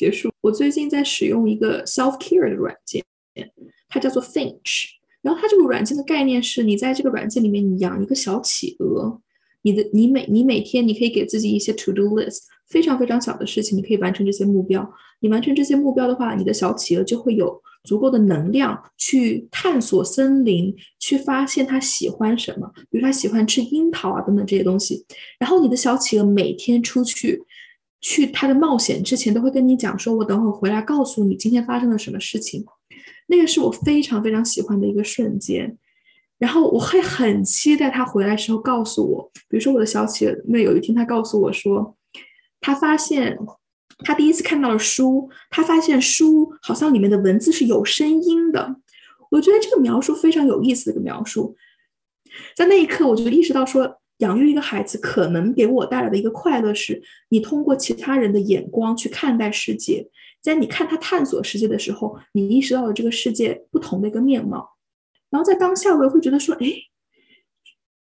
[0.00, 0.30] 结束。
[0.40, 3.04] 我最近在使用一个 self care 的软件，
[3.86, 4.86] 它叫做 Finch。
[5.20, 9.20] 然后它这个软件的概念是，你在这个软件里面，你养一个小企鹅，
[9.60, 14.90] 你的你每你每天你可以给自己一些 to do list，非常非常小的事情，你可以完成这些目标。
[15.20, 25.04] 你完成这些目标的话，你的小企鹅就会有足够的能量去探索森林，去发现它喜欢什么，比如它喜欢吃樱桃啊等等这些东西。
[25.38, 27.42] 然后你的小企鹅每天出去。
[28.00, 32.64] 去他的冒险之前，都会跟你讲说：“我等会回来告诉你今天发生了什么事情。”
[33.28, 35.76] 那个是我非常非常喜欢的一个瞬间。
[36.38, 41.94] 然后我会很期待他回来时候告诉我，比如说我的小企鹅，那有一天他告诉我说，
[42.60, 43.38] 他发现
[43.98, 48.76] 他第一次看到了书，他发现书好像里面的文字是有声音的。
[49.30, 51.54] 我觉得这个描述非常有意思的一个描述，
[52.56, 53.99] 在那一刻我就意识到说。
[54.20, 60.08] 养育一个孩子可能给我带来的一个快乐是，你通过其他人的眼光去看待世界，
[60.40, 64.76] 在你看他探索世界的时候，你意识到了这个世界不同的一个面貌。
[65.30, 66.66] 然后在当下，我也会觉得说，哎，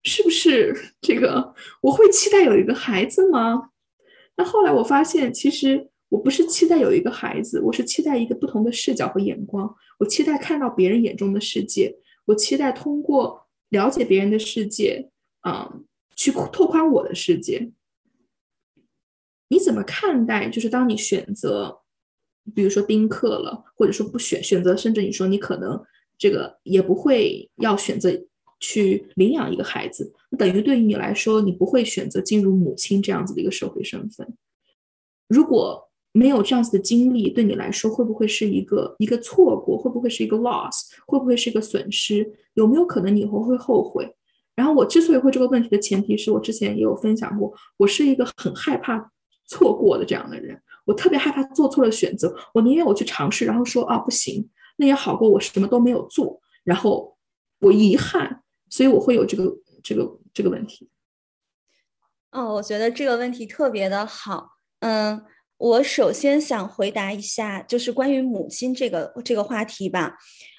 [0.03, 3.71] 是不是这个我会期待有一个孩子吗？
[4.37, 9.75] 那后来我发现，其实我不是期待有一个孩子，我是期待一个不同的视角和眼光。
[9.99, 15.09] 我期待看到别人眼中的世界，我期待通过了解别人的世界，
[15.45, 15.85] 嗯。
[16.25, 17.71] 去拓宽我的世界，
[19.49, 20.49] 你怎么看待？
[20.49, 21.81] 就是当你选择，
[22.55, 25.79] 比如说丁克了，或者说不选选择，甚至你说你可能
[26.17, 28.09] 这个也不会要选择
[28.59, 34.35] 去领养一个孩子，等于对于你来说，你不会选择进入母亲这样子的一个社会身份。
[35.27, 39.77] 如果没有这样子的经历，对你来说会不会是一个一个错过？
[39.77, 40.89] 会不会是一个 loss？
[41.05, 42.33] 会不会是一个损失？
[42.55, 44.14] 有没有可能你以后会后悔？
[44.55, 49.11] 然后我之所以会这个问题的前提是我之前也有分享过，我是一个很害怕
[49.45, 57.17] 错过的这样的人，我特别害怕做错了选择，我宁愿我去尝试，然后说啊不行，那也好过我什么都没有做，然后
[57.59, 60.89] 我遗憾，所以我会有这个这个这个问题。
[62.31, 65.23] 哦，我觉得这个问题特别的好，嗯，
[65.57, 70.17] 我首先想回答一下，就是关于母亲这个这个话题吧。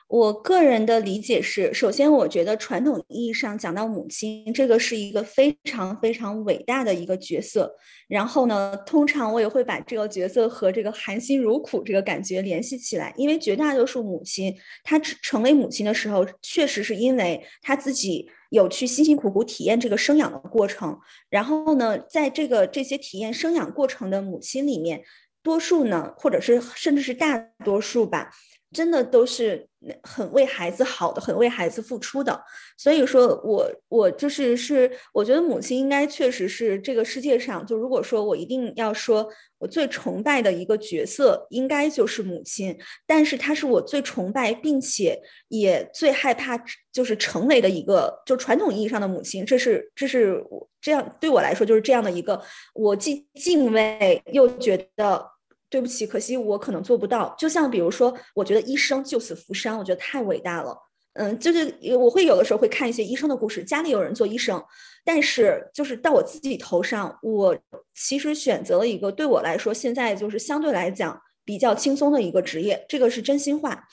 [0.08, 7.74] 我个人的理解是，首先，我觉得传统意义上讲到母亲，这个是一个非常非常伟大的一个角色。
[8.06, 20.96] 然后呢，通常我也会把这个角色和这个含辛茹苦这个感觉联系起来，因为绝大多数母亲，她成为母亲的时候，确实是因为她自己有去辛辛苦苦体验这个生养的过程。
[21.28, 25.02] 然后呢，在这个这些体验生养过程的母亲里面，
[25.42, 28.30] 多数呢，或者是甚至是大多数吧。
[28.76, 29.66] 真的都是
[30.02, 32.38] 很为孩子好的，很为孩子付出的。
[32.76, 39.26] 所以说，我我就是是，我觉得母亲应该确实是这个世界上，就如果说我一定要说
[39.56, 42.76] 我最崇拜的一个角色，应该就是母亲。
[43.06, 49.46] 但是她是我最崇拜，并且也最害怕就是成为的一个，就传统意义上的母亲。
[49.46, 52.42] 这是这是我这样对我来说就是这样的一个，
[52.74, 55.35] 我既敬畏又觉得。
[55.68, 57.34] 对不起，可惜我可能做不到。
[57.38, 60.76] 就像比如说，我觉得医生救死扶伤，我觉得太伟大了。
[61.14, 64.62] 嗯，就是我会有的时候会看一些医生的故事，家里有人做医生，
[65.02, 67.56] 但是就是到我自己头上，我
[67.94, 73.84] 其实选择了一个对我来说现在就是相对来讲比较轻松的一个职业，这个是真心话。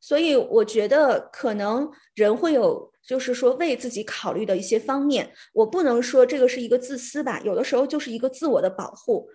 [0.00, 9.28] 所以我觉得可能人会有就是说为自己考虑的一些方面，我不能说这个是一个自私吧，有的时候就是一个自我的保护。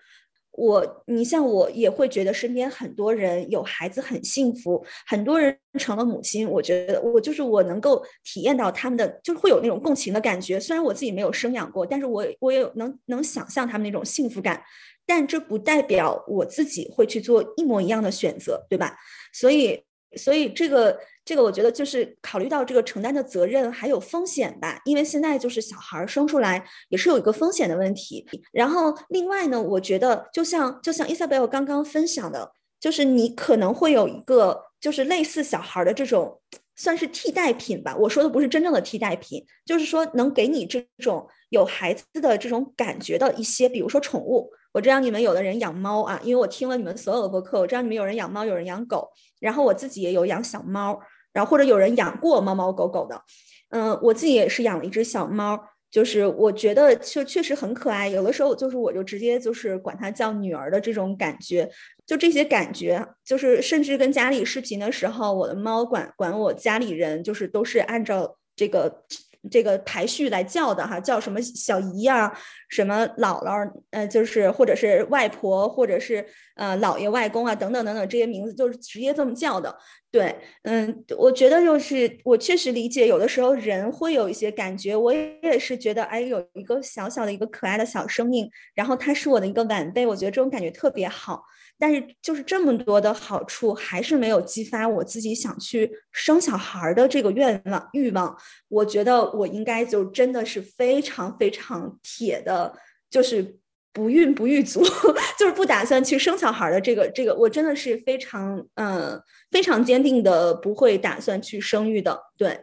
[0.60, 10.60] 我，你像我也会觉得身边很多人有孩子很幸福，很多人成了母亲，我觉得我就是我能够体验到他们的，就是会有那种共情的感觉。
[10.60, 14.62] 虽然我自己没有生养过，但是我我也有能能想象他们那种幸福感，
[15.06, 18.98] 但这不代表我自己会去做一模一样的选择，对吧？
[19.34, 19.82] 所以。
[20.18, 28.26] 所以这个这个，我觉得就是考虑到这个承担的责任还有风险吧，因为现在就是小孩生出来也是有一个风险的问题。
[28.52, 36.42] 然后另外呢，我觉得就像就像伊萨贝尔刚刚分享的，就是你可能会有一个就是类似小孩的这种
[36.76, 37.96] 算是替代品吧。
[37.96, 44.52] 我说的不是真正的替代品，就是说能给你这种有孩子的这种感觉的一些，比如说宠物。
[44.72, 51.00] 我知道你们有的人养猫啊，因为我听了你们所有的播客，我知道你们有人养猫，有人养狗，然后我自己也有养小猫，
[51.34, 53.22] 然后或者有人养过猫猫狗狗的，
[53.70, 61.68] 嗯，我自己也是养了一只小猫，就是我觉得就确实很可爱，有的时候就是我就直接就是管它叫女儿的这种感觉，
[62.06, 69.04] 就这些感觉，就是甚至跟家里视频的时候，我的猫管管我家里人，就是都是按照这个
[69.50, 72.32] 这个排序来叫的哈，叫什么小姨啊，
[72.70, 76.26] 什么姥姥，呃，就是或者是外婆，或者是
[76.60, 79.74] 呃姥爷、外公啊，等等等等，这些名字就是直接这么叫的。
[80.12, 91.44] 对，嗯，我觉得就是我确实理解，有的时候人会有一些感觉，我也是觉得，哎，有一个小小的一个可爱的小生命，然后他是我的一个晚辈，我觉得这种感觉特别好。
[91.82, 98.36] 但是就是这么多的好处，还是没有激发我自己想去生小孩的这个愿望欲望。
[98.68, 102.74] 我觉得我应该就真的是非常非常铁的，
[103.10, 103.59] 就是
[103.92, 104.84] 不孕不育族，
[105.38, 109.22] 就是不打算去生小孩的这个这个，我真的是非常嗯
[109.52, 112.20] 非常坚定的不会打算去生育的。
[112.38, 112.60] 对，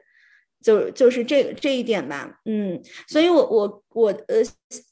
[0.63, 4.37] 就就是这这一点吧，嗯，所以我我我呃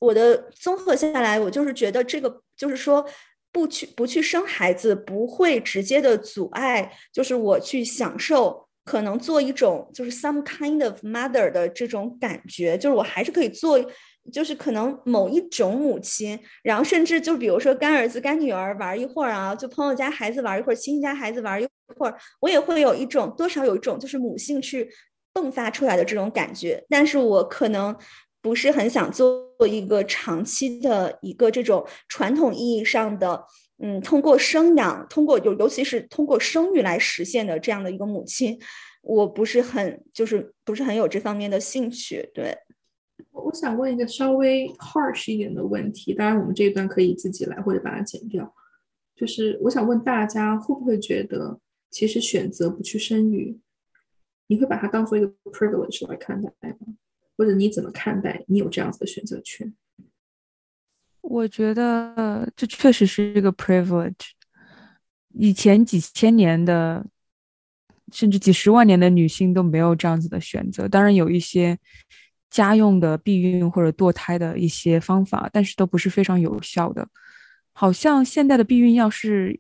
[0.01, 3.07] 我的综合下来，我就是觉得这个就是说。
[3.55, 13.79] 不去不去生孩子，不会直接的阻碍，就是我去享受，可能做一种就是 some kind of mother 的这种感觉，就是我还是可以做，
[14.33, 21.67] 就是可能某一种母亲，然后甚至就比如说干儿子干女儿玩一会儿啊，就朋友家孩子玩一会儿，亲戚家孩子玩一
[21.97, 24.91] 会儿，我也会有一种多少有一种就是母性去
[25.35, 27.97] 迸发出来的这种感觉，但是我可能。
[28.45, 33.43] 不是很想做一个长期的一个这种传统意义上的，
[33.83, 38.61] 嗯，通过生养，通过尤尤其是通过生育来实现的这样的一个母亲，
[39.01, 42.31] 我不是很就是不是很有这方面的兴趣。
[42.35, 42.55] 对，
[43.35, 48.55] 我想问一个稍微 harsh 一点的问题，当然我们这一段可以自己来或者把它剪掉。
[49.17, 51.61] 就是我想问大家，会不会觉得
[51.91, 53.61] 其实选择不去生育，
[54.47, 56.95] 你会把它当做一个 privilege 来看待吗？
[57.37, 59.75] 或者你怎么看待你有这样子的选择权？
[61.21, 64.31] 我觉得这确实是一个 privilege。
[65.33, 67.07] 以前几千年的，
[68.13, 70.87] 甚至几十万年的女性都没有这样子的选择。
[70.87, 71.79] 当然有一些
[72.55, 77.09] 家用的避孕或者堕胎的一些方法，但是都不是非常有效的。
[77.73, 79.59] 好像现代的避孕药是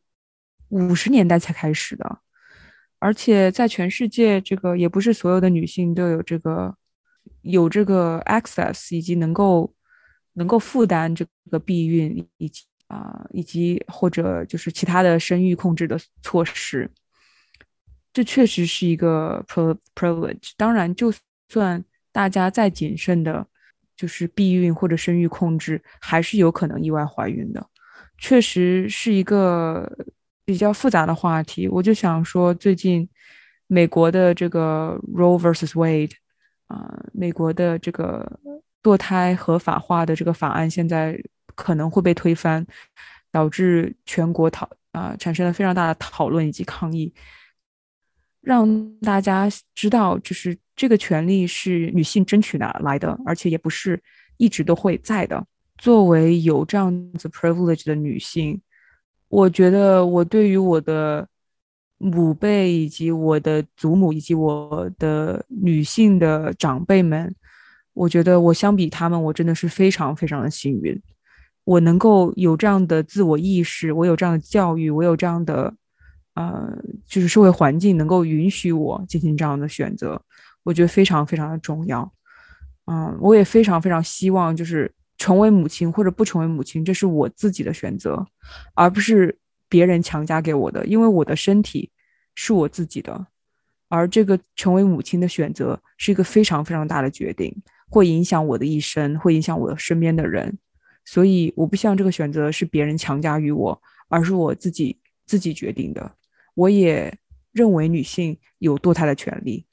[0.68, 2.18] 五十年代才开始的，
[2.98, 6.76] 而且在全世界，这个也不是所有的女性都有这个。
[7.40, 9.70] 有这个 access 以及能够
[10.34, 16.90] 能够负担这个避孕以及啊以及或者就是其他的生育控制的措施，
[18.12, 19.44] 这确实是一个
[19.94, 20.52] privilege。
[20.56, 21.12] 当然，就
[21.48, 21.82] 算
[22.14, 23.44] 大家再谨慎的，
[23.96, 27.66] 就是避孕或者生育控制，还是有可能意外怀孕的。
[28.16, 29.90] 确实是一个
[30.44, 31.66] 比较复杂的话题。
[31.68, 33.06] 我就想说，最近
[33.66, 36.12] 美国的这个 Roe vs Wade。
[36.66, 38.40] 啊，美国的这个
[38.82, 41.14] 堕胎合法化的这个法案现在
[41.54, 42.66] 可能会被推翻，
[43.30, 47.12] 导致全国讨啊产生了非常大的讨论以及抗议，
[48.44, 54.00] 让大家知道，就是这个权利是女性争取的来的，而且也不是
[54.36, 55.44] 一直都会在的。
[55.78, 58.60] 作为有这样子 privilege 的女性，
[59.28, 61.26] 我觉得我对于我的。
[61.96, 67.34] 母辈以及我的祖母以及我的女性的长辈们，
[67.94, 71.00] 我觉得我相比他们，我真的是非常非常的幸运。
[71.62, 75.72] 我能够有这样的自我意识，我有这样的教育，我有这样的，
[76.34, 76.68] 呃，
[77.06, 80.20] 就是社会环境能够允许我进行这样的选择，
[80.62, 82.12] 我觉得非常非常的重要。
[82.86, 88.26] 嗯，我也非常非常希望，就是成为母亲或者不成为母亲，这是我自己的选择，
[88.74, 89.36] 而不是
[89.68, 91.90] 别人强加给我的，因为我的身体。
[92.36, 93.28] 是我自己的，
[93.88, 97.54] 而这个成为母亲的选择是一个非常非常大的决定，
[97.88, 100.58] 会影响我的一生，会影响我身边的人，
[101.04, 106.10] 所以我不希望这个选择是别人强加于我，而是我自己自己决定的。
[106.54, 107.18] 我也
[107.52, 109.66] 认为女性有堕胎的权利。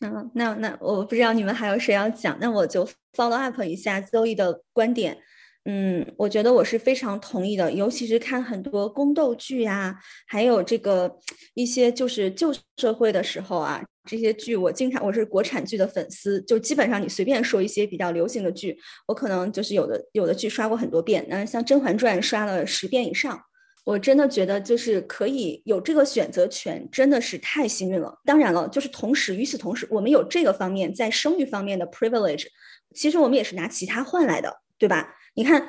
[0.00, 5.18] 嗯，那那我不知道你们还有谁要讲，那我就 follow up 一下 Zoe 的观点。
[5.64, 11.16] 嗯，我觉得我是非常同意的，尤其是看很多宫斗剧呀，还有这个
[11.54, 18.76] 一些就是旧社会的时候啊，这些剧我经常我是国产剧的粉丝，就基本上你随便说一些比较流行的剧，
[19.06, 23.40] 我可能就是有的有的剧刷过很多遍，那像《甄嬛传》刷了十遍以上，
[23.84, 28.16] 我真的觉得就是可以有这个选择权，真的是太幸运了。
[28.24, 32.46] 当然了，就是同时与此同时，我们有这个方面在生育方面的 privilege，
[32.94, 35.16] 其实我们也是拿其他换来的，对吧？
[35.34, 35.68] 你看，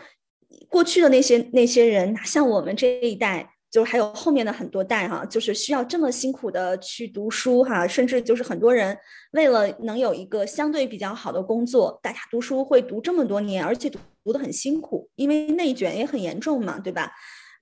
[0.69, 8.95] 过去的那些那些人，哪像我们这一代，就是还有后面的很多代哈，就是需要这么辛苦的去读书哈，甚至就是很多人
[9.31, 17.11] 为了能有一个相对比较好的工作，大家读书会读这么多年，而且读读的很辛苦，因为内卷也很严重嘛，对吧？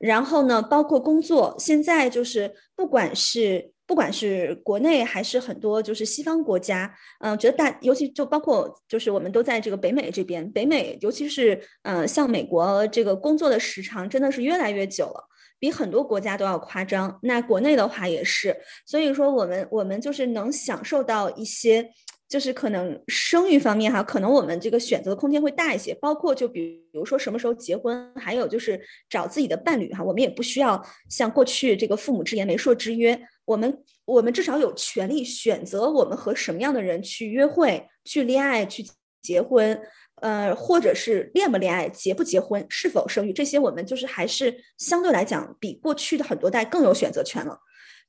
[0.01, 15.23] 然后呢，包括工作，现在就是不管是不管是国内还是很多就是西方国家，嗯，觉得大尤其就包括就是我们都在这个北美这边，北美尤其是嗯像美国这个工作的时长真的是越来越久了，
[15.59, 17.19] 比很多国家都要夸张。
[17.21, 18.55] 那国内的话也是，
[18.85, 21.91] 所以说我们我们就是能享受到一些。
[22.31, 38.85] 就是可能生育方面哈，可能我们这个选择的空间会大一些，包括就比如说什么时候结婚，还有就是找自己的伴侣哈，我们也不需要像过去这个父母之言媒妁之约，我们我们至少有权利选择我们和什么样的人去约会、去恋爱、去
[39.21, 39.77] 结婚，
[40.21, 47.59] 呃，或者是恋不恋爱、结不结婚、是否生育，这些我们就是还是相对来讲比过去的很多代更有选择权了。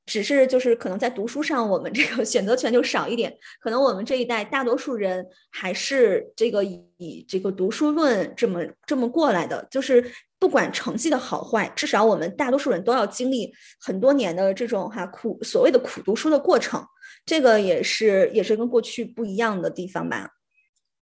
[0.04, 3.36] 只是就是可能在读书上，我们这个 选择权就少一点。
[3.60, 9.66] 可能我们这一代大多数人还是这个以这个读书论这么这么过来的。
[9.70, 10.04] 就是
[10.38, 16.84] 不管成绩的好坏，至少我们大多数人都要经历很多年的这种哈苦所谓的苦读书的过程。
[17.24, 20.30] 这个也是也是跟过去不一样的地方吧。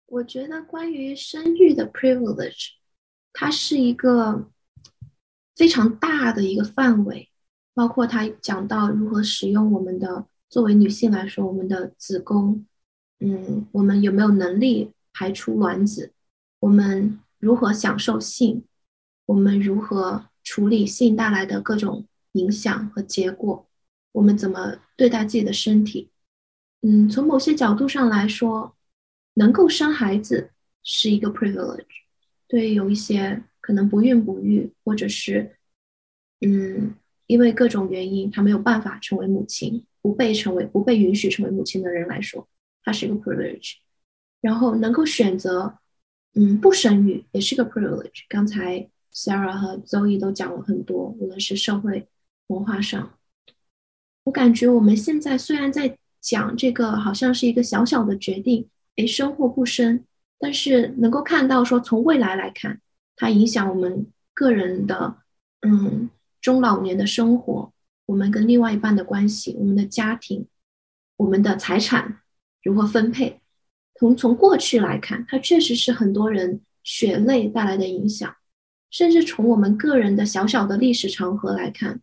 [0.05, 2.67] 我觉得关于生育的 privilege，
[3.33, 4.51] 它是一个
[5.55, 7.31] 非常大的一个范围。
[7.75, 12.65] 包括他讲到如何使用我们的，作为女性来说，我们的子宫，
[13.19, 16.13] 嗯，我们有没有能力排出卵子？
[16.61, 18.63] 我们如何享受性？
[19.25, 23.67] 我们如何处理性带来的各种影响和结果？
[24.13, 26.09] 我们怎么对待自己的身体？
[26.81, 28.73] 嗯，从某些角度上来说，
[29.33, 30.51] 能够生孩子
[30.81, 31.83] 是一个 privilege。
[32.47, 35.57] 对于，有一些可能不孕不育，或者是，
[36.39, 36.95] 嗯。
[37.27, 42.47] 因为各种原因，他没有办法成为母亲，不被成为不被允许成为母亲的人来说，
[42.83, 43.73] 他是一个 privilege。
[44.41, 45.79] 然后能够选择，
[46.35, 48.25] 嗯，不生育也是个 privilege。
[48.29, 52.07] 刚才 Sarah 和 Zoe 都讲了很多，无论是社会
[52.47, 53.17] 文化上，
[54.25, 58.67] 我感觉我们现在虽然在讲这个，好像是一个小小的决定，
[58.97, 60.03] 诶，生或不生，
[60.37, 62.79] 但是能够看到说，从未来来看，
[63.15, 65.15] 它影响我们个人的，
[65.61, 66.09] 嗯。
[66.45, 67.73] 中老年的生活，
[68.05, 70.45] 我们跟另外一半的关系，我们的家庭，
[71.17, 72.19] 我们的财产
[72.61, 73.41] 如何分配？
[73.95, 78.31] 从从过去来看，它确实是很多人血泪带来的影响，
[78.91, 81.99] 甚至从我们个人的小小的历史长河来看，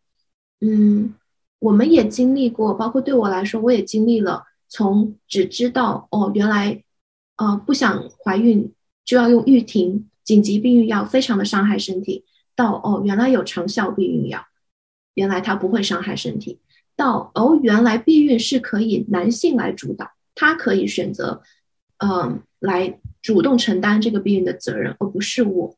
[0.61, 1.15] 嗯，
[1.61, 6.83] 我们也经历过，包括对我来说，我也经历了从只知道哦，原来，
[7.37, 12.25] 呃，不想怀孕就要用毓婷紧急避孕药，非常的伤害身体。
[12.55, 14.47] 到哦，原来有长效避孕药，
[15.15, 16.61] 原来它不会伤害身体。
[16.95, 21.43] 到哦，原来避孕是可以男性来主导，他可以选择，
[21.99, 25.77] 嗯，来主动承担这个避孕的责任，而不是我。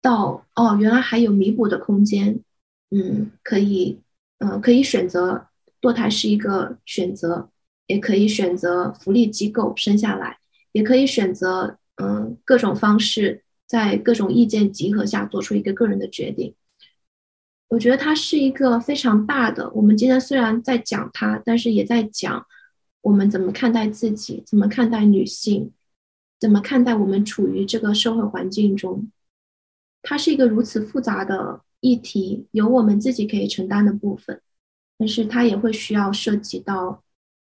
[0.00, 2.40] 到哦，原来还有弥补的空间，
[2.90, 4.00] 嗯，可以，
[4.38, 5.46] 嗯，可以选择
[5.80, 7.50] 堕胎是一个选择，
[7.86, 10.38] 也可以选择福利机构生下来，
[10.72, 13.43] 也可以选择，嗯，各种方式。
[13.66, 16.54] 在各种意见集合下做出一个个人的决定，
[17.68, 19.70] 我觉得它是一个非常大的。
[19.70, 22.46] 我们今天虽然在讲它，但是也在讲
[23.00, 25.72] 我们怎么看待自己，怎么看待女性，
[26.38, 29.10] 怎么看待我们处于这个社会环境中。
[30.02, 34.42] 它是一个如此复杂的议题，有我们自己可以承担的部分，
[34.98, 37.02] 但是它也会需要涉及到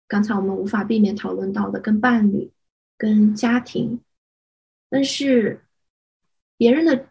[0.07, 2.53] 刚才我们无法避免讨论到的跟伴侣、
[2.99, 3.99] 跟家庭，
[4.91, 5.63] 但是。
[6.63, 7.09] 别人的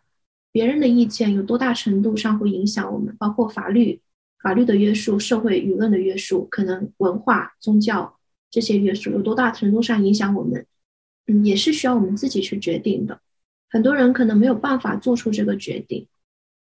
[0.54, 3.14] 别人的意见有多大程度上会影响我们？
[3.18, 4.00] 包括法律、
[4.42, 8.18] 法律的约束、社会舆论的约束，可能文化、宗教
[8.50, 10.66] 这些约束有多大程度上影响我们？
[11.28, 13.20] 嗯，也是需要我们自己去决定的。
[13.70, 16.08] 很多人可能没有办法做出这个决定，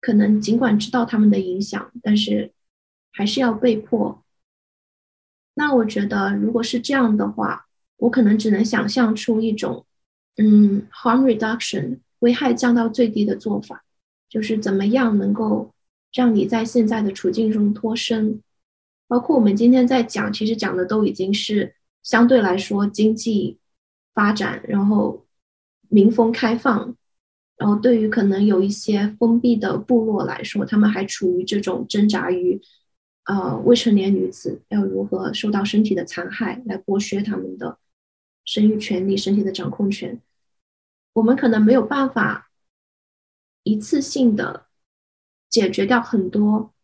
[0.00, 2.50] 可能尽管知道他们的影响，但是
[3.12, 4.25] 还是要被迫。
[5.54, 9.87] 那我觉得，如果是这样的话，我可能只能想象出一种，
[10.38, 12.00] 嗯，harm reduction。
[12.25, 13.85] 危害降到最低的做法，
[14.31, 15.75] 就是怎么样能够
[16.14, 18.40] 让你在现在的处境中脱身。
[19.07, 23.59] 包括我们今天在讲，其实讲的都已经是相对来说经济
[24.14, 25.26] 发展，然后
[25.90, 26.97] 民风开放，
[27.59, 32.59] 然后对于可能有一些封闭的部落来说，他们还处于这种挣扎于，
[33.26, 37.78] 呃，未成年女子要如何受到身体的残害，来剥削他们的
[38.47, 40.19] 生育权利、身体的掌控权。
[41.14, 42.50] 我们可能没有办法
[43.62, 44.66] 一次性的
[45.49, 46.75] 解决掉很多，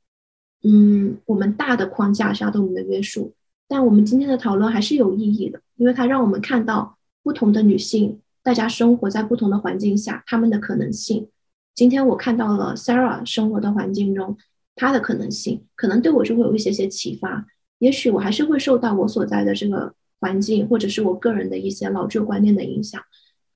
[0.63, 3.35] 嗯，我们大的框架下对我们的约束，
[3.69, 11.29] 但我们今天的讨论还是有意义的，因为它让我们看到不同的女性，大家生活在不同的环境下，她们的可能性，
[11.75, 14.39] 今天我看到了 Sarah 生活的环境中
[14.77, 17.47] 她的可能性，可能对我就会有一些些启发。
[17.79, 23.03] 也许我还是会受到我所在的这个环境，或者是我个人的一些老旧观念的影响。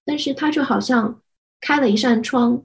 [0.05, 1.23] 但是它就好像
[1.61, 2.63] 开了一扇窗，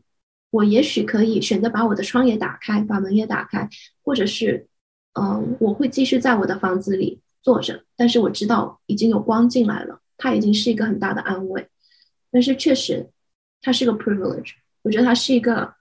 [0.49, 3.69] 我也许可以选择把我的窗也打开，把门也打开，
[4.03, 4.67] 或者是，
[5.13, 11.67] 嗯，我会继续在我的房子里坐着，但是我知道已经有光进来了，它已经是一个很大的安慰。
[12.29, 13.09] 但是确实，
[13.61, 15.73] 它是个 privilege，我觉得它是一个，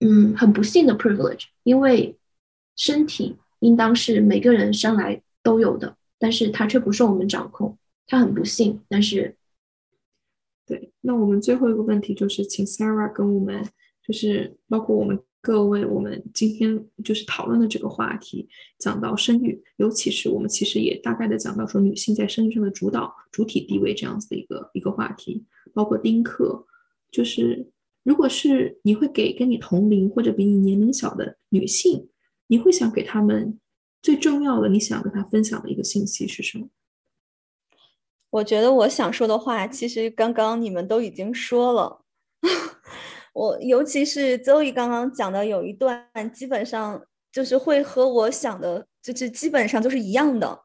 [0.00, 2.18] 嗯，很不幸的 privilege，因为
[2.76, 9.34] 身体应当是每个人生来都有的，但是它却不受我们掌控，它很不幸，但是。
[10.66, 13.64] 对，那我们最后一个问题就是，请 Sarah 跟我们，
[14.06, 26.64] 就是包括我们各位，我们今天就是讨论的这个话题，讲到生育，尤其是我们其实也大概的讲到说女性在生育上的主导主体地位这样子的一个一个话题，包括丁克，
[27.10, 27.68] 就是
[28.04, 32.08] 如果是你会给跟你同龄或者比你年龄小的女性，
[32.46, 33.58] 你会想给他们
[34.00, 36.68] 最重要的，你想跟她分享的一个信息是什么？
[38.32, 42.02] 我觉得我想说的话，其实刚刚你们都已经说了。
[43.34, 50.60] 我尤其是周易刚刚讲的有一段，基本上就是会和我想的，就是基本上就是一样的。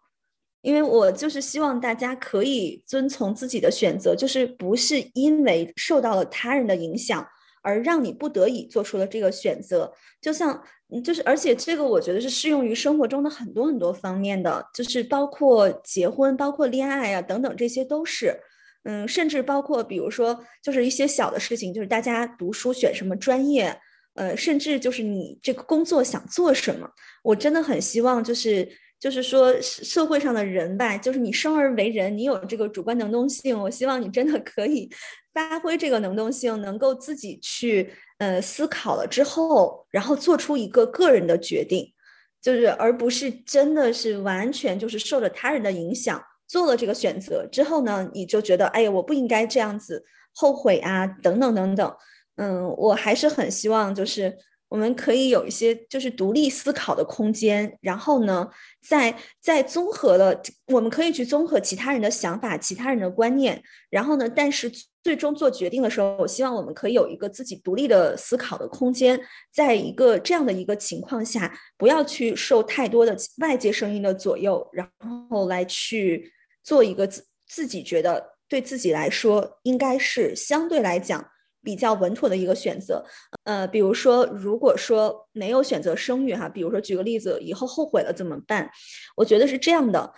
[0.61, 7.27] 因为我就是希望大家可以遵从自己的选择，就是不是因为受到了他人的影响。
[7.63, 10.63] 而让你不得已做出了这个选择，就像，
[11.03, 18.39] 就是，而且这个我觉得是适用于生活中的很多很多方面的，就是包括结婚、包括恋爱啊等等，这些都是，
[18.83, 23.77] 嗯，甚至包括比如说，就是一些小的事情，就是大家读书选什么专业，
[24.15, 26.89] 呃，甚至就是你这个工作想做什么，
[27.23, 28.67] 我真的很希望就是。
[28.99, 33.55] 就是说，社会上的人吧，就是你生而为人，你有这个主观能动性。
[33.55, 34.89] 我希望你真的可以
[35.35, 41.93] 发挥这个能动性，能够自己去呃思考了之后，然后做出一个个人的决定，
[42.41, 50.03] 就是而不是真的是完全就是受着他人的影响做了这个选择之后呢，你就觉得哎呀，我不应该这样子，
[50.33, 51.95] 后悔啊，等等等等。
[52.35, 54.37] 嗯，我还是很希望就是。
[54.69, 58.49] 我们可以有一些就是独立思考的空间，然后呢，
[58.85, 60.41] 在在综合了，
[60.73, 64.69] 我们可以去综合其他人的想法、其他人的观念，然后呢，但是
[65.07, 69.17] 最终做决定的时候，我希望我们可以有一个自己独立的思考的空间，
[69.49, 74.85] 在一个这样的一个情况下，不要去受太多的外界声音的左右，然
[75.29, 76.29] 后来去
[76.61, 81.25] 做一个自自己觉得对自己来说应该是相对来讲。
[81.67, 83.03] 比较稳妥的一个选择，
[83.43, 88.69] 呃，比如说，如果说没有选择生育哈，比如说举个例子，以后后悔了怎么办？
[89.17, 90.13] 我觉得是这样的，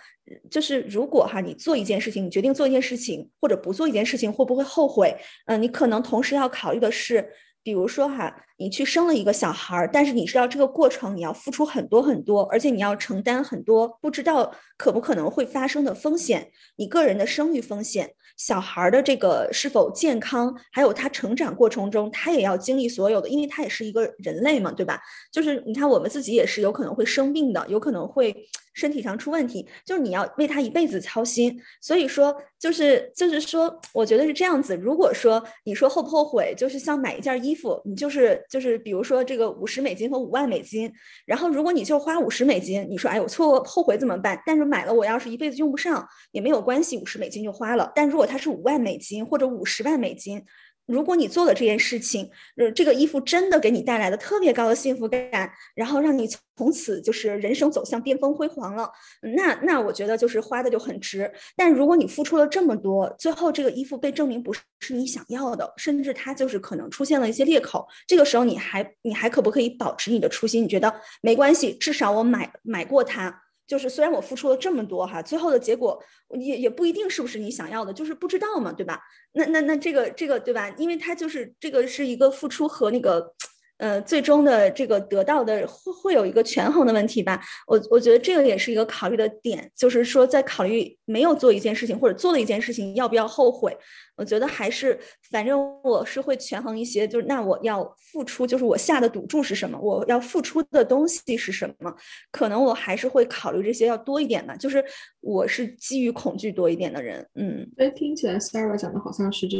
[0.48, 5.12] 就是如果哈，你做一件事情，你决定做一件事情，或者不做一件事情，会不会后悔？
[5.46, 7.28] 嗯，你可能同时要考虑的是。
[7.62, 25.00] 比如说哈，你去生了一个小孩儿，但是你知道这个过程你要付出很多很多，而且你要承担很多不知道可不可能会发生的风险，你个人的生育风险，小孩的这个是否健康，还有他成长过程中他也要经历所有的，因为他也是一个人类嘛，对吧？
[25.30, 28.34] 就是你看我们自己也是有可能会生病的，有可能会。
[28.80, 31.60] 身体上出问题，就是你要为他一辈子操心。
[31.82, 34.74] 所以说，就是就是说，我觉得是这样子。
[34.74, 40.90] 如果说你说后不后悔，就是像买一件衣服，你就是就是比如说这个五十美金和五万美金，
[41.26, 44.42] 然后如果你就花五十美金，你说哎我错后悔怎么办？
[44.46, 47.92] 但是买了我要是一辈子用不上也没有关系，五十美金就花了。
[47.94, 50.42] 但如果它是五万美金或者五十万美金。
[50.90, 58.90] 如果你做了这件事情，呃，这个衣服真的给你带来了特别高的幸福感，然后让你从此就是人生走向巅峰辉煌了，
[59.36, 61.32] 那那我觉得就是花的就很值。
[61.56, 70.64] 但如果你付出了这么多，最后这个衣服被证明不是是你想要的，甚至它就是可能出现了一些裂口，这个时候你还你还可不可以保持你的初心？
[70.64, 73.42] 你觉得没关系，至少我买买过它。
[73.70, 76.02] 就是虽然我付出了这么多哈，最后的结果
[76.40, 79.00] 也也不一定是不是你想要的，就是不知道嘛，对吧？
[79.32, 80.68] 那那那这个这个对吧？
[80.76, 83.32] 因为它就是这个是一个付出和那个。
[83.80, 87.40] 呃，最终的这个得到的会会有一个权衡的问题吧？
[87.66, 93.74] 我我觉得这个也是一个考虑的点，就是说在考虑没有做一件事情或者做了一件事情要不要后悔。
[94.16, 94.98] 我觉得还是
[95.30, 101.90] 反正我是会权衡一些，就是那我要付出，就是我下的赌注是什么，我要付出的东西是什么？
[102.30, 104.84] 可能我还是会考虑这些要多一点的，就是
[105.20, 107.26] 我是基于恐惧多一点的人。
[107.34, 109.56] 嗯，哎听起来 Sarah 讲的好像是这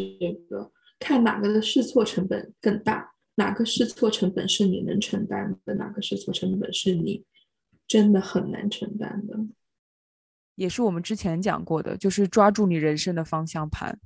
[0.50, 3.11] 个，看哪个的试错成本更大。
[3.36, 5.74] 哪个试错成本是你能承担的？
[5.74, 7.24] 哪个试错成本是你
[7.86, 9.36] 真的很难承担的？
[10.56, 13.98] 也是我们之前讲过的，就是抓住你人生的方向盘，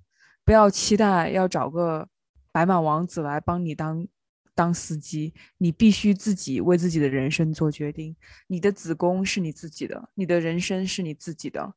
[0.44, 2.08] 不要期待要找个
[2.52, 4.06] 白马王子来帮你当
[4.54, 8.14] 当司机，你必须自己为自己的人生做决定。
[8.46, 11.74] 你的子宫是你自己的，你的人生是你自己的。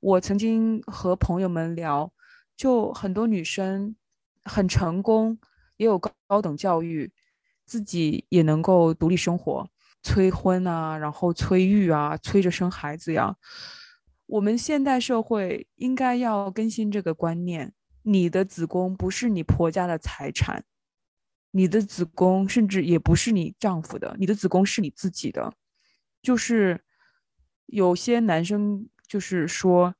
[0.00, 2.10] 我曾经和朋友们聊，
[2.56, 3.94] 就很多女生
[4.44, 5.38] 很成功，
[5.76, 7.12] 也有高高等教育，
[7.64, 9.68] 自己也能够独立生活，
[10.02, 13.36] 催婚啊，然后催育啊，催着生孩子呀。
[14.26, 20.64] 我们现代社会应该要更新这个观念：你的子宫不是你婆家的财产。
[21.56, 25.52] 你的子宫甚至也不是你丈夫的，你的子宫是你自己的。
[26.20, 26.82] 就是
[27.66, 29.94] 有些男生就是说，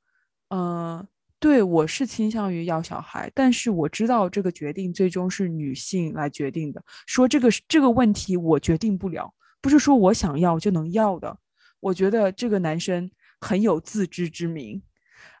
[0.49, 1.07] 嗯，
[1.39, 6.83] 对我是倾向于要小孩，但是我知道这个决定最终是女性来决定的。
[7.05, 11.37] 说这个这个问题我决定不了，不是说我想要就能要的。
[11.79, 14.81] 我觉得这个男生很有自知之明。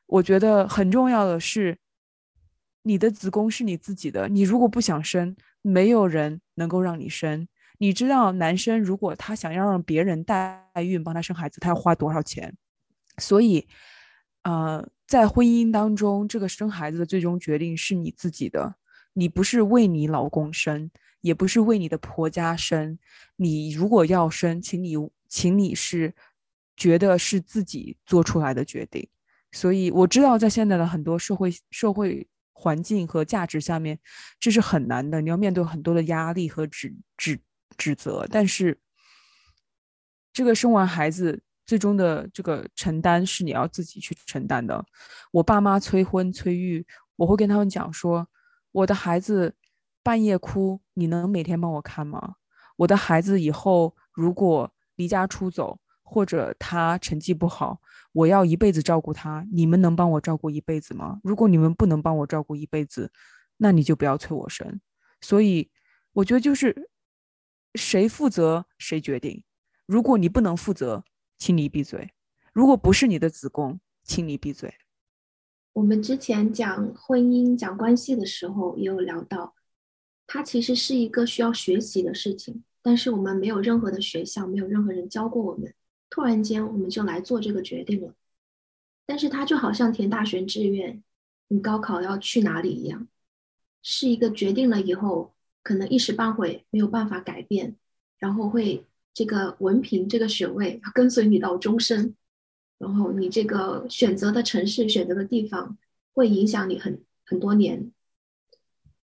[0.05, 1.77] 我觉得很重要的是，
[2.83, 5.35] 你的子宫是你自己的，你如果不想生。
[5.67, 7.47] 没有人能够让你生，
[7.79, 12.55] 你知道男生如果他想要让别人代孕帮他生孩子，他要花多少钱？
[13.17, 13.67] 所以，
[14.43, 18.75] 呃，在婚姻当中，这个生孩子的最终决定是你自己的，
[19.13, 20.89] 你不是为你老公生，
[21.21, 22.97] 也不是为你的婆家生。
[23.35, 24.95] 你如果要生，请你，
[25.27, 26.13] 请你是
[26.75, 29.07] 觉得是自己做出来的决定。
[29.51, 32.27] 所以我知道，在现在的很多社会社会。
[32.57, 33.99] 环境和价值下面，
[34.39, 35.19] 这是很难的。
[35.19, 37.37] 你要面对很多的压力和指指
[37.77, 38.79] 指责，但是
[40.31, 44.85] 这个生完孩子最终的这个承担是你要自己去承担的。
[45.31, 48.27] 我爸妈催婚催育，我会跟他们讲说：
[48.71, 49.55] 我的孩子
[50.03, 52.35] 半夜哭，你能每天帮我看吗？
[52.77, 57.81] 我的孩子以后如果离家出走，或者他成绩不好。
[58.11, 61.19] 我要一辈子照顾他，你们能帮我照顾一辈子吗？
[61.23, 63.11] 如果你们不能帮我照顾一辈子，
[63.57, 64.79] 那你就不要催我生。
[65.19, 65.69] 所以
[66.13, 66.89] 我觉得就是
[67.73, 69.43] 谁负责谁决定。
[69.85, 71.03] 如果你不能负责，
[71.37, 72.11] 请你闭嘴。
[72.53, 74.73] 如果不是你的子宫，请你闭嘴。
[75.73, 79.53] 我们之前讲婚姻、讲关系的时候，也有聊到，
[80.25, 85.73] 它其实是一个需要学习的事情，但是我们没有任何的学校，没有任何人教过我们。
[86.09, 88.15] 突然间，我们就来做这个决定了，
[89.05, 91.03] 但是它就好像填大学志愿，
[91.49, 93.09] 你高考要去哪里一样，
[93.83, 97.75] 是一个决定了以后，可能一时半会没有办法改变，
[98.17, 102.13] 然后会这个文凭这个学位跟随你到终身，
[102.77, 105.77] 然后你这个选择的城市、选择的地方
[106.13, 107.91] 会影响你很很多年，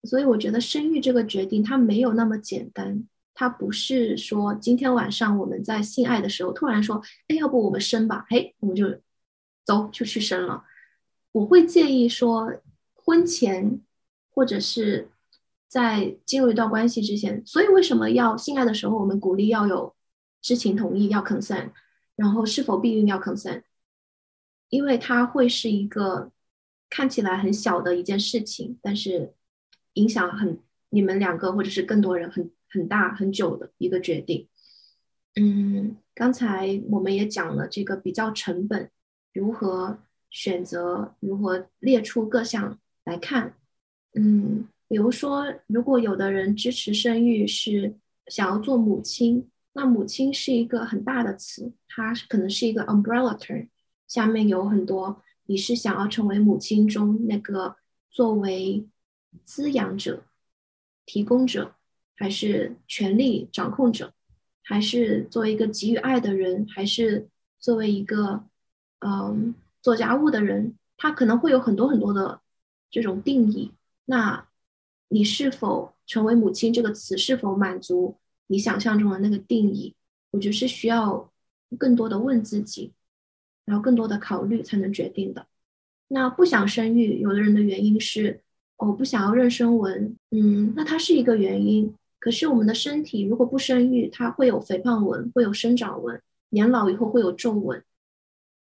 [0.04, 3.06] 所以我觉得生育这个决定它没有那么简单。
[3.34, 8.26] 它不是说今天晚上我们在性爱的时候突然说，哎，要不我们生吧？
[8.28, 9.00] 嘿，我们就
[9.64, 10.64] 走就去生了。
[11.32, 12.52] 我会建议说，
[12.94, 13.80] 婚前
[14.32, 15.10] 或者是
[15.70, 19.94] 在进入一段关系之前，所以为什么要性爱的时候，我们鼓励要有
[20.42, 21.70] 知情同意，要 consent，
[22.16, 23.62] 然后是否避孕要 consent，
[24.68, 26.32] 因为它会是一个
[26.88, 29.32] 看起来很小的一件事情，但是
[29.92, 32.50] 影响很你们两个或者是更多人很。
[32.72, 34.46] 很大很久的一个决定，
[35.34, 38.88] 嗯，刚才我们也讲了这个比较成本，
[39.32, 39.98] 如何
[40.30, 43.56] 选择，如何列出各项来看，
[44.14, 47.94] 嗯，比如说，如果有的人支持生育，是
[48.26, 53.68] 想要做母亲，那母亲是一个很大的词，它可能是一个 umbrella term，
[54.08, 57.76] 下面有很多，你是想要成为母亲中那个
[58.10, 58.84] 作为
[59.44, 60.24] 滋养者、
[61.06, 61.76] 提供者。
[62.16, 64.12] 还是权力掌控者，
[64.62, 67.26] 还是作为一个给予爱的人，还是
[67.58, 68.44] 作为一个
[68.98, 72.42] 嗯做家务的人，他可能会有很多很多的
[72.90, 73.72] 这种定义。
[74.04, 74.46] 那
[75.12, 79.94] 你是否成为母亲这个词，是否满足你想象中的那个定义？
[80.30, 81.30] 我觉得是需要
[81.76, 82.92] 更多的问自己，
[83.64, 85.46] 然后更多的考虑才能决定的。
[86.08, 88.40] 那不想生育，有的人的原因是
[88.76, 91.92] 我不想要妊娠纹，嗯，那它是一个原因。
[92.20, 96.20] 可是我们的身体如果不生育，它会有肥胖纹，会有生长纹，
[96.50, 97.82] 年老以后会有皱纹。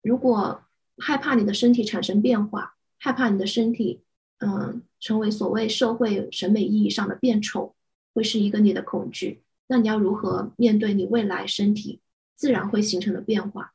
[0.03, 0.62] 如果
[0.98, 4.00] 害怕你的身体产生变化，害怕你的身体，
[4.40, 7.74] 嗯，成为所谓社会审美意义上的变丑，
[8.12, 9.40] 会是一个你的恐惧。
[9.68, 12.00] 那你要如何面对你未来身体
[12.35, 13.72] 自然会形成的变化？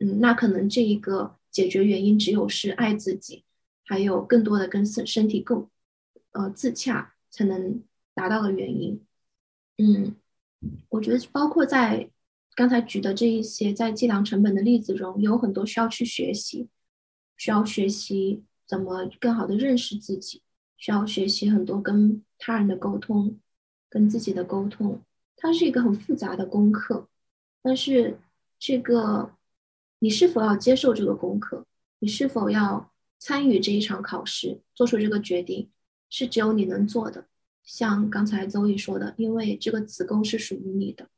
[0.00, 3.44] 嗯，那可能这一个解决原因只有是爱自己，
[3.84, 5.68] 还有更多的跟身身体更
[6.32, 7.82] 呃自洽才能。
[8.14, 9.00] 达到的原因，
[9.76, 10.16] 嗯，
[10.88, 12.10] 我觉得包括在
[12.56, 16.66] 刚才举的这一些在计量成本的例子中，有很多需要去学习，
[17.36, 20.42] 需要学习怎么更好的认识自己，
[20.76, 23.40] 需要学习很多跟他人的沟通，
[23.88, 25.00] 跟自己的沟通，
[25.36, 27.08] 它是一个很复杂的功课。
[27.62, 28.18] 但是
[28.58, 29.32] 这个
[30.00, 31.64] 你是否要接受这个功课？
[32.00, 35.70] 你是否要参与这一场考试，做出这个决定，
[36.10, 37.26] 是只有你能做的。
[37.64, 41.08] 像刚才邹毅说的，因为这个子宫是属于你的，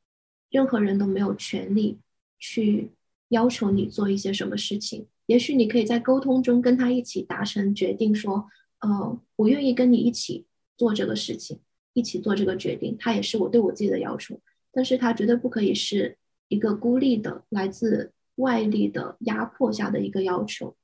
[0.51, 1.99] 任何人都没有权利
[2.39, 2.93] 去
[3.29, 5.07] 要求你做一些什么事情。
[5.31, 8.49] 也许你可以在沟通中跟他一起达成决定，说，
[8.81, 10.45] 呃，我愿意跟你一起
[10.77, 11.61] 做这个事情，
[11.93, 12.97] 一起做这个决定。
[12.99, 14.41] 他也是我对我自己的要求，
[14.73, 18.13] 但是他绝对不可以是一个孤立的来自。
[18.37, 20.75] 外力的压迫下的一个要求，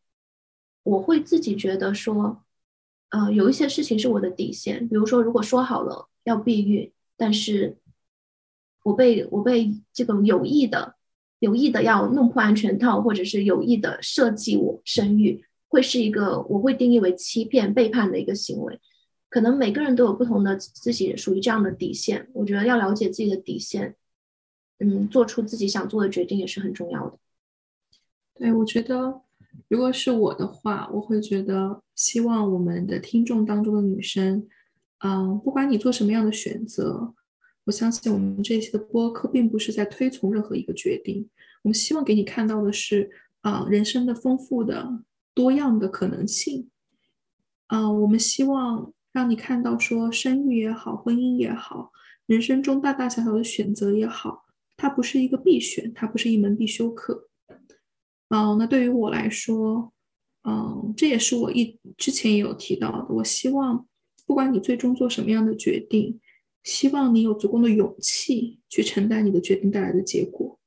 [0.83, 2.45] 我会自己觉得说，
[3.09, 4.87] 呃，有一些事情是我的底线。
[4.87, 7.79] 比如说，如果说好了要避孕，但是
[8.83, 10.97] 我被我被这个有意的、
[11.39, 18.81] 有意的要弄破安全套，或者是有意的设计我生育，会是一个我会定义为欺骗、背叛的一个行为。
[19.29, 22.29] 可能每个人都有不同的自己属于这样的底线。
[22.33, 23.95] 我觉得要了解自己的底线，
[24.79, 27.19] 嗯，做出自己想做的决定也是很重要的。
[28.35, 29.21] 对，我觉得
[29.69, 34.47] 如果是我的话，我会觉得希望我们的听众当中的女生，
[35.05, 37.13] 嗯，不管你做什么样的选择，
[37.67, 41.29] 我相信我们这期的播客并不是在推崇任何一个决定，
[41.63, 45.03] 我们希望给你看到的是，啊，人生的丰富的
[45.35, 46.71] 多样的可能性，
[47.67, 51.91] 啊，我们希望让你看到说，生育也好，婚姻也好，
[52.27, 54.45] 人生中大大小小的选择也好，
[54.77, 57.29] 它不是一个必选，它不是一门必修课。
[58.29, 59.93] 嗯，那对于我来说，
[60.45, 63.07] 嗯，这也是我一之前也有提到的。
[63.15, 63.89] 我希望，
[64.25, 66.21] 不管你最终做什么样的决定，
[66.67, 70.59] 希望你有足够的勇气去承担你的决定带来的结果，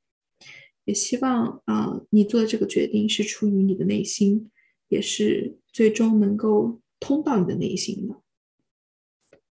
[0.86, 4.50] 也希望啊，你做的这个决定是出于你的内心，
[4.88, 8.16] 也是最终能够通到你的内心的。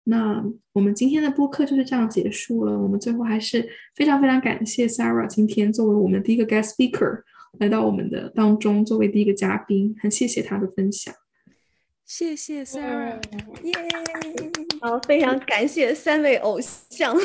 [0.03, 2.77] 那我们今天的播客就是这样结束了。
[2.77, 7.23] 我们最后还是非常非常感谢 Sarah 今天作为我们第一个 guest speaker。
[7.59, 11.15] 来到我们的当中，作为第一个嘉宾，很谢谢她的分享。
[12.05, 13.21] 谢谢 Sarah，
[13.63, 13.73] 耶！
[14.83, 17.15] 好，非常感谢三位偶像。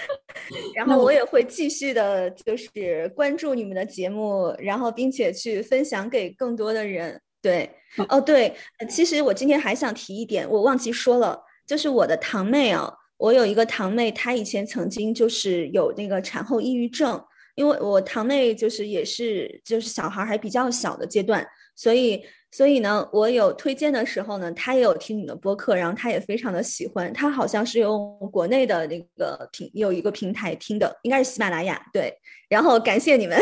[0.76, 7.18] 然后我也会继续的，就是关注你们的节目，然后并且去分享给更多的人。
[7.40, 7.70] 对，
[8.10, 8.54] 哦对，
[8.90, 17.18] 其实我今天还想提一点，我忘记说了，就是我的堂妹啊，我有一个堂妹，她以前曾经就是有那个产后抑郁症。
[17.54, 21.44] 因为我堂妹就是也是就是小孩还比较小的阶段，
[21.74, 27.12] 所以所以呢，我有推荐的时候呢，他也有听你的播客，然后他也非常的喜欢。
[27.12, 31.80] 他好像是用国内的那个平有一个平台听的，应该是喜马拉雅。
[31.92, 32.12] 对，
[32.48, 33.38] 然后感谢你们，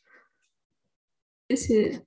[1.48, 2.02] 谢谢。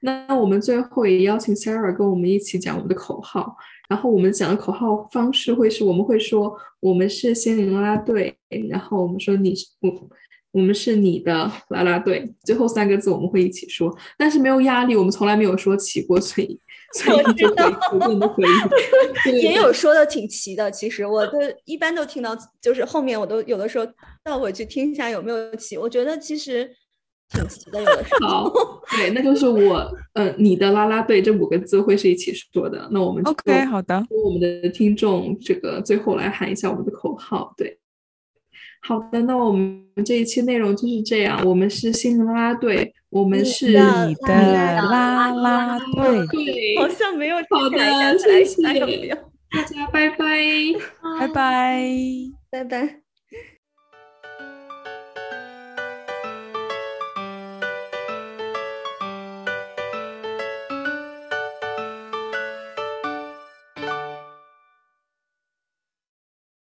[0.00, 3.56] 那我们最后也邀请 Sarah 跟我们一起讲我们的口号。
[3.88, 8.36] 然后我们讲的口号方式会是，我们会说我们是心灵啦啦队，
[8.70, 9.90] 然后我们说你我
[10.54, 11.32] 我们是你的
[11.68, 16.58] 啦啦队，最后三个字我们会一起说，但是没有压力，我们从来没有说齐过，所以
[16.94, 19.34] 所以就可以随便都可以。
[19.42, 21.32] 也有说的挺齐的，其实我的
[21.64, 23.86] 一般都听到，就是后面我都有的时候
[24.22, 26.70] 倒回去听一下有没有齐，我觉得其实。
[27.30, 28.28] 挺齐的，有的时候。
[28.28, 28.52] 好，
[28.96, 32.86] 对，那就是我，嗯，你的啦啦队这五个字会是一起说的。
[32.92, 34.06] 那我们 OK，好的。
[34.10, 37.52] 我们的听众，这个最后来喊一下我们的口号。
[37.56, 37.78] 对，
[38.86, 39.20] 好的。
[39.22, 41.42] 那我们这一期内容就是这样。
[41.44, 46.26] 我们是心灵啦啦队，我们是你的拉拉队。
[46.26, 47.36] 对，好像没有。
[47.50, 48.72] 好的，谢谢大
[49.64, 50.16] 家，拜拜，
[51.20, 51.90] 拜拜，
[52.50, 53.03] 拜拜。